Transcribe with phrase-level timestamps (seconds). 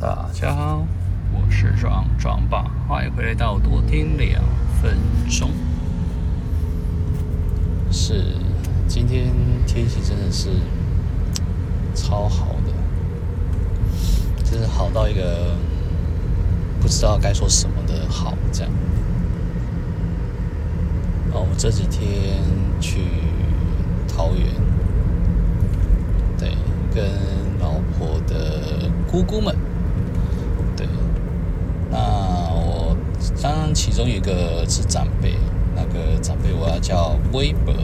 [0.00, 0.84] 大家好，
[1.32, 4.42] 我是壮壮爸，欢迎回来到多听两
[4.82, 4.98] 分
[5.30, 5.50] 钟。
[7.92, 8.34] 是，
[8.88, 9.32] 今天
[9.66, 10.50] 天气真的是
[11.94, 12.72] 超好的，
[14.44, 15.54] 真是好到一个
[16.80, 18.72] 不知道该说什么的好这样。
[21.32, 22.42] 哦，我这几天
[22.80, 23.00] 去
[24.08, 24.48] 桃园，
[26.36, 26.50] 对，
[26.92, 27.04] 跟
[27.60, 29.54] 老婆的姑姑们。
[33.42, 35.34] 当然，其中一个是长辈，
[35.74, 37.74] 那个长辈我要叫微博，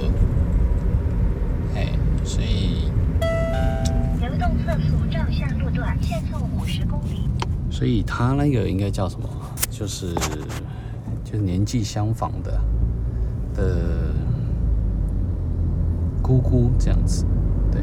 [1.75, 1.89] 哎，
[2.25, 2.91] 所以
[4.21, 7.29] 流动测速照相路段限速五十公里。
[7.71, 9.29] 所以他那个应该叫什么？
[9.69, 10.15] 就是
[11.25, 12.61] 就是年纪相仿的
[13.55, 14.15] 的
[16.23, 17.27] 姑姑这样子，
[17.73, 17.83] 对，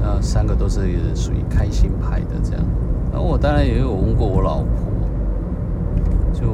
[0.00, 0.80] 那三个都是
[1.14, 2.64] 属于开心派的这样。
[3.12, 4.95] 那我当然也有问过我老婆。
[6.38, 6.46] 就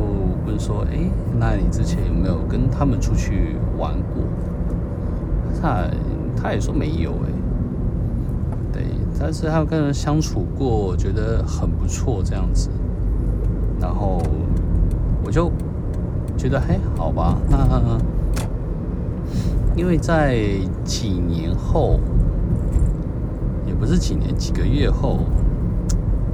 [0.46, 4.22] 问说，哎，那你之前有没有跟他们出去玩过？
[5.60, 5.84] 他
[6.36, 7.28] 他也说没有，哎，
[8.72, 8.84] 对，
[9.18, 12.70] 但是他跟人相处过，我觉得很不错这样子。
[13.80, 14.22] 然后
[15.24, 15.50] 我就
[16.36, 17.98] 觉得，还，好吧，那
[19.74, 20.38] 因为在
[20.84, 21.98] 几年后，
[23.66, 25.18] 也不是几年，几个月后，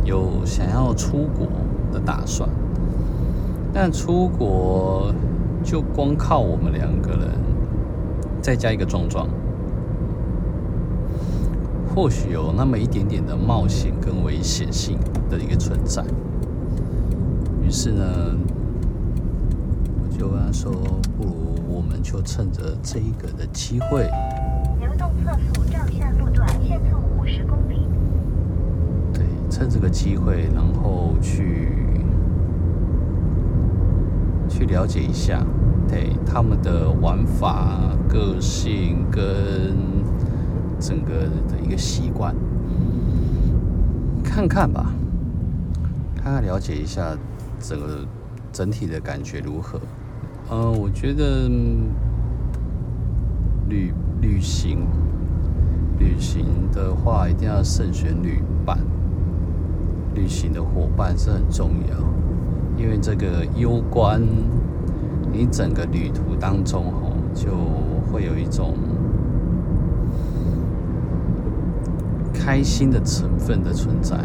[0.04, 1.46] 有想要出国
[1.90, 2.46] 的打算。
[3.72, 5.14] 但出国
[5.62, 7.30] 就光靠我们两个人，
[8.40, 9.28] 再加一个壮壮，
[11.94, 14.98] 或许有那么一点点的冒险跟危险性
[15.30, 16.02] 的一个存在。
[17.62, 18.02] 于是呢，
[20.02, 20.72] 我就跟他说
[21.16, 24.10] ：“不如我们就趁着这一个的机会，
[24.80, 27.86] 流动测速照相路段限速五十公里。
[29.12, 31.74] 对，趁这个机会，然后去。”
[34.58, 35.40] 去了解一下，
[35.86, 37.78] 对他们的玩法、
[38.08, 39.22] 个性跟
[40.80, 41.12] 整个
[41.46, 42.34] 的一个习惯，
[44.24, 44.92] 看看吧，
[46.16, 47.16] 看看了解一下
[47.60, 48.04] 整个
[48.52, 49.80] 整体的感觉如何。
[50.50, 51.48] 嗯，我觉得
[53.68, 54.88] 旅旅行
[56.00, 58.76] 旅行的话，一定要慎选旅伴，
[60.16, 61.96] 旅行的伙伴是很重要。
[62.76, 64.22] 因为这个攸关
[65.32, 67.50] 你整个旅途当中，哦，就
[68.10, 68.74] 会有一种
[72.32, 74.16] 开心的成分的存在。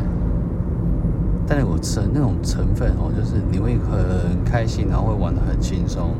[1.45, 6.11] 但是我成那种成分哦，就是你会很开心，然后会玩得很轻松，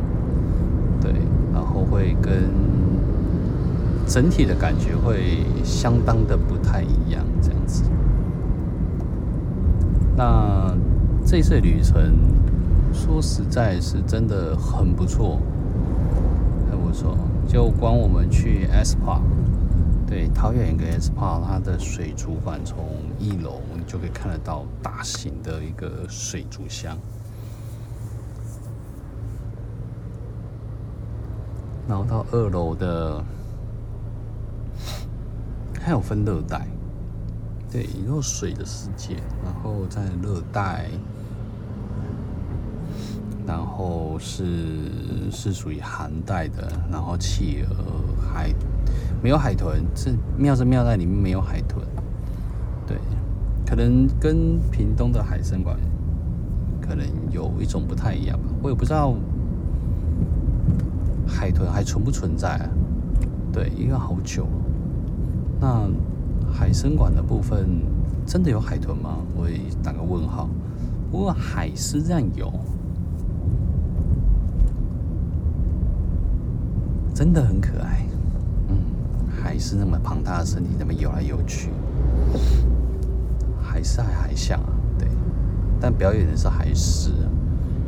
[1.02, 1.12] 对，
[1.54, 2.34] 然后会跟
[4.06, 7.84] 整体的感觉会相当的不太一样，这样子。
[10.16, 10.76] 那。
[11.26, 12.14] 这次旅程
[12.94, 15.40] 说实在是真的很不错，
[16.70, 17.18] 很不错。
[17.48, 19.20] 就光我们去 SPA，
[20.08, 22.78] 对，桃园一个 SPA，它的水族馆从
[23.20, 26.98] 一楼你就可以看得到大型的一个水族箱，
[31.88, 33.22] 然后到二楼的
[35.82, 36.66] 还有分热带，
[37.70, 40.90] 对，有水的世界，然后在热带。
[43.46, 44.46] 然后是
[45.32, 47.76] 是属于寒带的，然后企鹅、
[48.22, 48.54] 海
[49.22, 51.86] 没有海豚，是妙是妙在里面没有海豚，
[52.88, 52.98] 对，
[53.66, 55.78] 可能跟屏东的海生馆
[56.82, 59.14] 可能有一种不太一样吧，我也不知道
[61.28, 62.70] 海豚还存不存在啊？
[63.52, 64.48] 对，因为好久。
[65.60, 65.88] 那
[66.52, 67.82] 海生馆的部分
[68.26, 69.18] 真的有海豚吗？
[69.36, 70.50] 我也打个问号。
[71.12, 72.52] 不过海狮这样有。
[77.14, 78.04] 真的很可爱，
[78.70, 78.76] 嗯，
[79.30, 81.70] 还是那么庞大的身体，那么游来游去，
[83.62, 85.08] 海狮还海象啊，对，
[85.80, 87.12] 但表演的是海狮，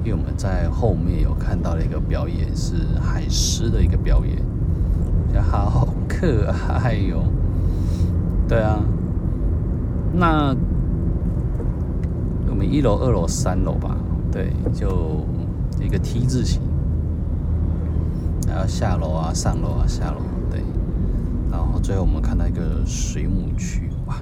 [0.04, 7.24] 因为我们在后面有看到了一个表演，是海狮的一个表演，好可爱哟，
[8.48, 8.80] 对啊，
[10.14, 10.56] 那
[12.48, 13.98] 我们一楼、二楼、三楼吧，
[14.32, 15.26] 对，就
[15.84, 16.62] 一个 T 字形。
[18.56, 20.64] 还要下楼啊，上楼啊，下楼，对。
[21.52, 24.16] 然后最后我们看到一个水母区，哇，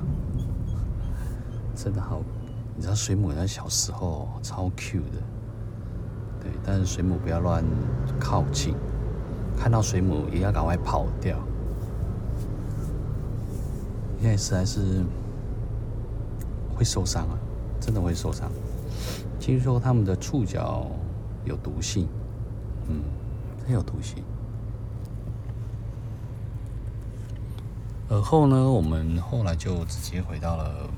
[1.75, 2.19] 真的好！
[2.75, 5.21] 你知道水母在小时候超 Q 的，
[6.41, 6.51] 对。
[6.65, 7.63] 但是水母不要乱
[8.19, 8.73] 靠近，
[9.55, 11.37] 看到水母也要赶快跑掉。
[14.19, 15.03] 因为实在是
[16.75, 17.37] 会受伤啊，
[17.79, 18.49] 真的会受伤。
[19.39, 20.87] 听说他们的触角
[21.45, 22.07] 有毒性，
[22.87, 22.95] 嗯，
[23.65, 24.23] 很有毒性。
[28.09, 30.89] 而后呢，我们后来就直接回到了，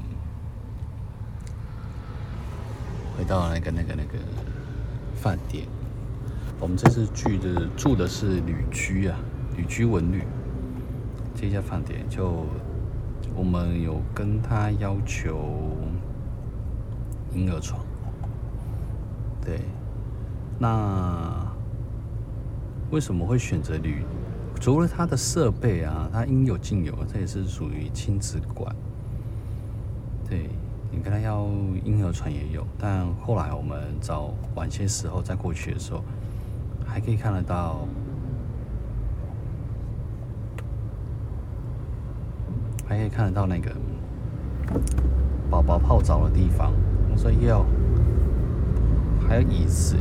[3.15, 4.17] 回到那个那个那个
[5.15, 5.65] 饭店。
[6.59, 9.17] 我们这次住的住的是旅居啊，
[9.55, 10.23] 旅居文旅
[11.35, 12.45] 这家饭店，就
[13.35, 15.75] 我们有跟他要求
[17.33, 17.79] 婴儿床。
[19.43, 19.61] 对，
[20.57, 21.44] 那
[22.91, 24.03] 为什么会选择旅？
[24.59, 28.73] 除了它的设备啊，它应有尽有，这也是属于亲子馆。
[30.27, 30.49] 对，
[30.91, 31.45] 你跟他要
[31.83, 36.03] 婴儿床也有，但后来我们找晚些时候再过去的时候，
[36.85, 37.85] 还可以看得到，
[42.87, 43.71] 还可以看得到那个
[45.49, 46.71] 宝宝泡澡的地方。
[47.11, 47.65] 我说要，
[49.27, 49.97] 还有椅子，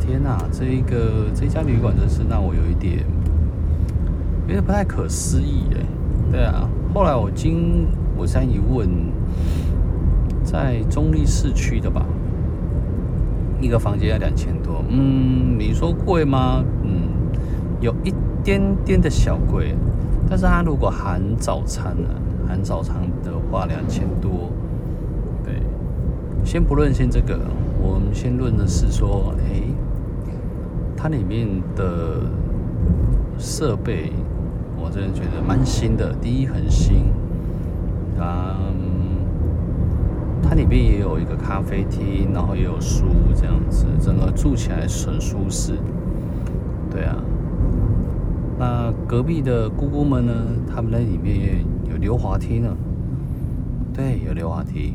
[0.00, 3.04] 天哪，这一个这家旅馆真是让我有一点。
[4.46, 5.80] 有点不太可思议哎，
[6.30, 6.68] 对啊。
[6.94, 8.88] 后来我经我再一问，
[10.44, 12.06] 在中立市区的吧，
[13.60, 14.84] 一个房间要两千多。
[14.88, 16.62] 嗯，你说贵吗？
[16.84, 17.08] 嗯，
[17.80, 18.14] 有一
[18.44, 19.74] 点点的小贵，
[20.30, 22.08] 但是它如果含早餐呢？
[22.48, 24.52] 含早餐的话两千多。
[25.44, 25.54] 对，
[26.44, 27.36] 先不论先这个，
[27.82, 29.62] 我们先论的是说，哎，
[31.06, 32.20] 它里面的
[33.38, 34.10] 设备。
[34.76, 37.12] 我真的觉得蛮新的，第一很新，
[38.18, 39.22] 嗯，
[40.42, 43.04] 它里面也有一个咖啡厅，然后也有书
[43.36, 45.74] 这样子，整个住起来很舒适。
[46.90, 47.22] 对啊，
[48.58, 50.32] 那隔壁的姑姑们呢？
[50.68, 52.76] 他们那里面有溜滑梯呢。
[53.94, 54.94] 对，有溜滑梯。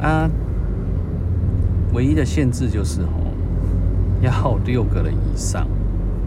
[0.00, 0.30] 啊，
[1.92, 3.32] 唯一的限制就是哦。
[4.22, 5.66] 要六个人以上，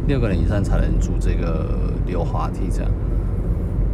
[0.05, 2.91] 六个人以上才能住这个溜滑梯这样。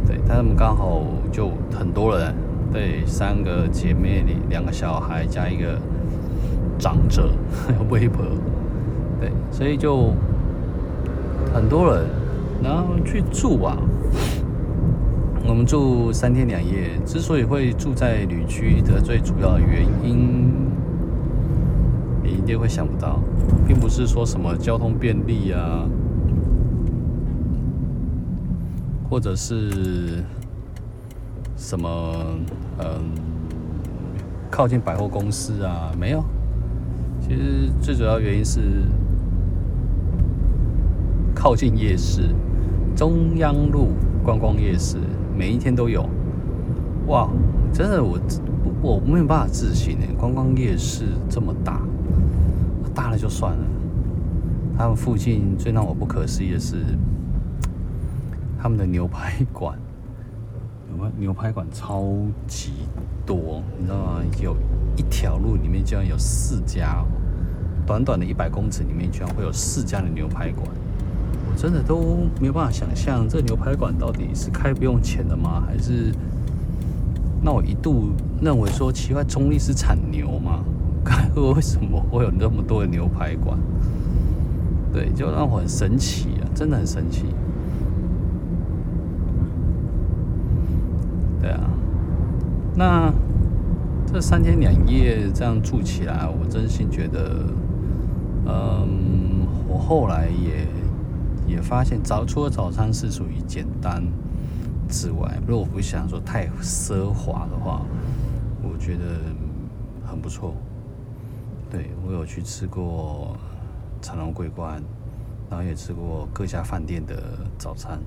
[0.04, 2.34] 对，但他们刚好就很多人，
[2.72, 5.78] 对，三个姐妹里，两个小孩加一个
[6.80, 7.30] 长者，
[7.64, 8.24] 还 有微婆，
[9.20, 10.12] 对，所以就
[11.54, 12.04] 很多人，
[12.60, 13.78] 然后去住啊。
[15.46, 20.50] 我们住三天两夜，之所以会住在旅居的最主要原因。
[22.22, 23.18] 你一定会想不到，
[23.66, 25.84] 并不是说什么交通便利啊，
[29.10, 30.22] 或者是
[31.56, 31.88] 什么
[32.78, 32.86] 嗯
[34.50, 36.22] 靠近百货公司啊，没有。
[37.20, 38.60] 其实最主要原因是
[41.34, 42.34] 靠近夜市，
[42.94, 43.88] 中央路
[44.24, 44.96] 观光夜市，
[45.36, 46.08] 每一天都有。
[47.06, 47.28] 哇，
[47.72, 48.18] 真的我
[48.82, 51.80] 我没有办法自信呢，观光夜市这么大。
[52.94, 53.64] 大了就算了，
[54.78, 56.76] 他们附近最让我不可思议的是，
[58.60, 59.78] 他们的牛排馆，
[60.88, 62.04] 牛排牛排馆超
[62.46, 62.72] 级
[63.26, 64.20] 多，你知道吗？
[64.40, 64.56] 有
[64.96, 67.04] 一条路里面居然有四家，
[67.86, 70.66] 短短的一百公尺里面居然会有四家的牛排馆，
[71.50, 75.62] 我真的都没有办法想象，这牛排馆到底是开不用钱的吗？
[75.66, 76.12] 还是？
[77.44, 80.62] 那我一度认为说，奇怪，中坜是产牛吗？
[81.04, 83.58] 看 为什么会有那么多的牛排馆？
[84.92, 87.26] 对，就让我很神奇啊，真的很神奇。
[91.40, 91.60] 对啊，
[92.76, 93.12] 那
[94.06, 97.46] 这三天两夜这样住起来，我真心觉得，
[98.46, 104.02] 嗯，我后来也也发现早，早除了早餐是属于简单
[104.88, 107.80] 之外，如果不想说太奢华的话，
[108.62, 109.04] 我觉得
[110.04, 110.54] 很不错。
[111.72, 113.34] 对，我有去吃过
[114.02, 114.82] 长隆桂冠，
[115.48, 117.16] 然后也吃过各家饭店的
[117.56, 117.98] 早餐。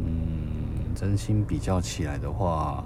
[0.00, 2.84] 嗯，真心比较起来的话，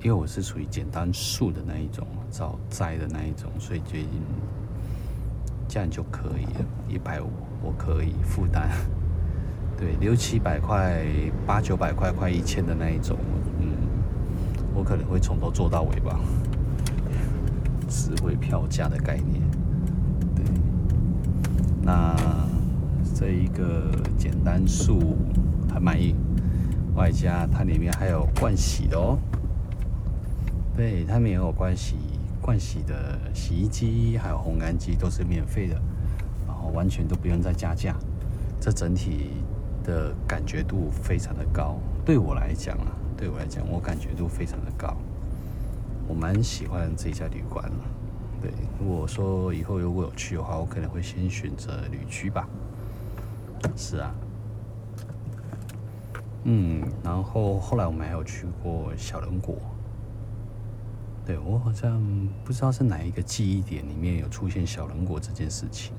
[0.00, 4.08] 因为我是属于简单素的那一种，早斋的那一种，所以决定
[5.68, 7.30] 这样就可以了，一百五
[7.62, 8.68] 我可以负担。
[9.78, 11.04] 对，六七百块、
[11.46, 13.16] 八九百块、快一千的那一种，
[13.60, 13.68] 嗯，
[14.74, 16.18] 我可能会从头做到尾吧。
[17.94, 19.40] 实惠票价的概念，
[20.34, 20.44] 对，
[21.80, 22.16] 那
[23.14, 25.16] 这一个简单数
[25.72, 26.16] 很满意，
[26.96, 29.16] 外加它里面还有盥洗的哦，
[30.76, 31.94] 对，它里面也有盥洗
[32.42, 35.80] 盥洗的洗衣机，还有烘干机都是免费的，
[36.48, 37.94] 然后完全都不用再加价，
[38.60, 39.30] 这整体
[39.84, 41.78] 的感觉度非常的高。
[42.04, 44.96] 对我来讲啊，对我来讲，我感觉度非常的高。
[46.06, 47.76] 我蛮喜欢这家旅馆的。
[48.42, 52.48] 对，如果说以后如果有去的话，我可能会先选择旅区吧。
[53.76, 54.14] 是啊。
[56.44, 59.56] 嗯，然后后来我们还有去过小人国。
[61.24, 62.02] 对，我好像
[62.44, 65.94] 不知道是哪一个记忆点里面有出现小人国这件事情。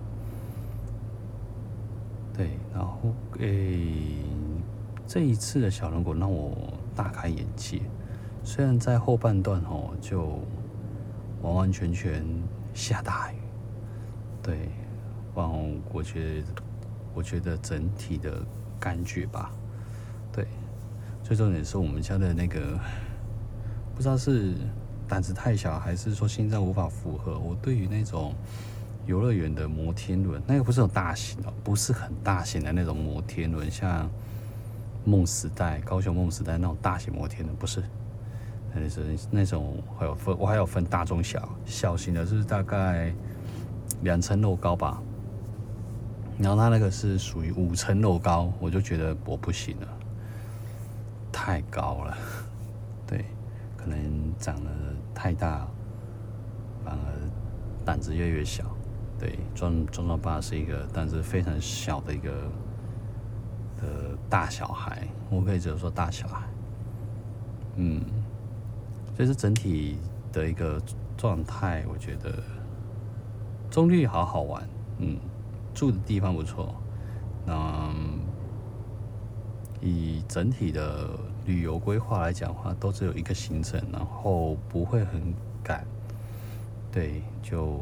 [2.31, 3.89] 对，然后诶，
[5.07, 6.55] 这一次的小人国让我
[6.95, 7.81] 大开眼界。
[8.45, 10.39] 虽然在后半段哦，就
[11.41, 12.23] 完完全全
[12.73, 13.35] 下大雨。
[14.41, 14.69] 对，
[15.35, 16.63] 然后我觉得，
[17.13, 18.41] 我觉得整体的
[18.79, 19.51] 感觉吧，
[20.31, 20.47] 对，
[21.23, 22.79] 最重点是我们家的那个，
[23.95, 24.53] 不知道是。
[25.07, 27.37] 胆子太小，还是说心脏无法负荷？
[27.37, 28.33] 我对于那种
[29.05, 34.09] 游乐园的摩天轮，那个不是很大型的，不是很大型的那种摩天轮，像
[35.03, 37.83] 梦时代、高雄梦时代那种大型摩天轮，不是，
[38.75, 43.13] 那是那种还有分，我还有分大中小，小型的是大概
[44.01, 45.01] 两层楼高吧，
[46.38, 49.88] 然后它那个是属于五层楼高，我就觉得我不行了，
[51.32, 52.17] 太高了，
[53.08, 53.25] 对。
[53.77, 54.72] 可能长得
[55.13, 55.67] 太大，
[56.84, 57.00] 反而
[57.86, 58.63] 胆子越来越小。
[59.20, 62.32] 对，壮壮壮爸是一个胆子非常小的一个
[63.79, 66.48] 的大小孩，我可以只能说大小孩。
[67.75, 68.01] 嗯，
[69.17, 69.98] 这是整体
[70.31, 70.81] 的一个
[71.17, 72.34] 状态，我觉得
[73.69, 74.67] 中坜好好玩。
[75.00, 75.17] 嗯，
[75.74, 76.75] 住的地方不错。
[77.48, 78.19] 嗯，
[79.81, 81.10] 以整体的。
[81.45, 85.31] 旅游规划来讲的话，都只有一个行程，然后不会很
[85.63, 85.86] 赶，
[86.91, 87.79] 对，就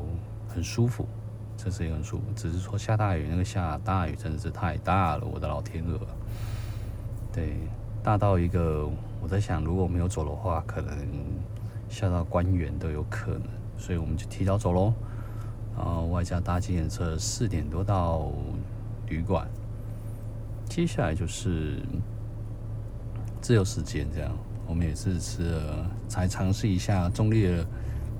[0.49, 1.07] 很舒服，
[1.55, 2.23] 这是一个很舒服。
[2.35, 5.97] 只是说下大雨，那个下大雨真的是太大了，我的老天鹅，
[7.31, 7.55] 对，
[8.03, 8.89] 大到一个
[9.23, 10.95] 我在想，如果没有走的话，可能
[11.89, 13.43] 下到关园都有可能，
[13.77, 14.93] 所以我们就提早走喽，
[15.75, 18.29] 然后外加搭计程车，四点多到
[19.07, 19.47] 旅馆，
[20.69, 21.81] 接下来就是。
[23.41, 24.31] 自由时间这样，
[24.65, 27.67] 我们也是吃了，才尝试一下中立的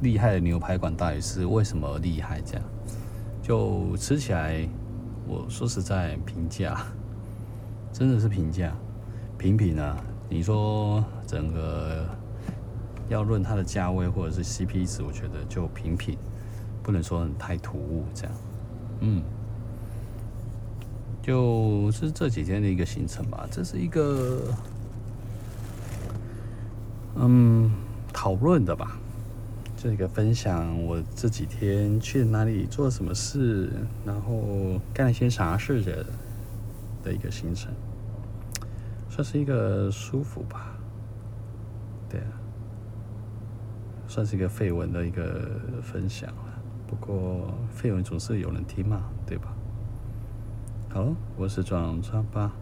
[0.01, 2.63] 厉害的牛排馆到底是为什么厉害这样，
[3.41, 4.67] 就吃起来，
[5.25, 6.77] 我说实在评价，
[7.93, 8.75] 真的是评价，
[9.38, 9.95] 平平啊。
[10.34, 12.04] 你说整个
[13.08, 16.18] 要论它的价位或者是 CP 值，我觉得就平平，
[16.82, 18.34] 不能说很太突兀这样，
[19.02, 19.22] 嗯，
[21.22, 24.42] 就是这几天的一个行程吧，这是一个。
[27.16, 27.72] 嗯，
[28.12, 28.98] 讨论的吧，
[29.78, 33.72] 这个分享我这几天去哪里做什么事，
[34.04, 36.04] 然后干了些啥事的
[37.04, 37.72] 的一个行程，
[39.13, 40.75] 算是一个舒服吧，
[42.10, 42.34] 对啊，
[44.08, 46.60] 算是一个废文的一个分享了。
[46.88, 49.53] 不过废文总是有人听嘛，对吧？
[50.89, 52.53] 好，我是壮壮吧。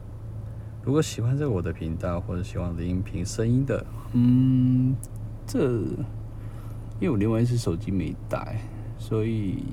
[0.84, 4.93] 如果喜欢这我的频道，或者喜欢我的音频声音的，嗯，
[5.48, 5.72] 这
[7.00, 8.60] 因为我另外一只手机没带，
[8.98, 9.63] 所以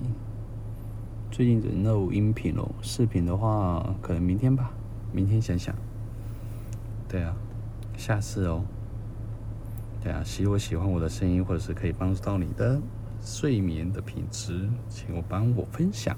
[1.28, 2.70] 最近只能录音频喽。
[2.82, 4.70] 视频的话，可能明天吧，
[5.12, 5.74] 明天想想。
[7.08, 7.34] 对啊，
[7.96, 8.62] 下次哦。
[10.00, 12.80] 对啊，如果喜欢我的声音，或者是可以帮助到你的
[13.20, 16.16] 睡眠的品质，请我帮我分享，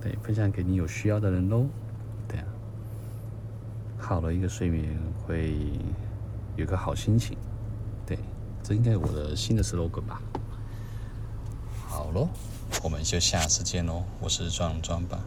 [0.00, 1.66] 对，分享给你有需要的人喽。
[2.28, 2.46] 对啊
[3.98, 5.54] 好了一个睡眠会
[6.54, 7.36] 有个好心情，
[8.06, 8.16] 对，
[8.62, 10.22] 这应该我的新的 slogan 吧。
[11.88, 12.28] 好喽，
[12.84, 15.18] 我们就下次见喽，我是壮壮吧。